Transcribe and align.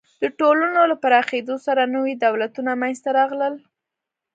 د 0.23 0.23
ټولنو 0.39 0.81
له 0.91 0.95
پراخېدو 1.03 1.55
سره 1.65 1.91
نوي 1.95 2.13
دولتونه 2.25 2.71
منځ 2.81 2.97
ته 3.03 3.09
راغلل. 3.19 3.53